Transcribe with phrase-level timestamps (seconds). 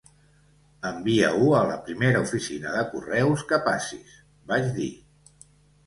[0.91, 4.21] "Envia-ho a la primera oficina de correus que passis",
[4.55, 4.93] vaig dir.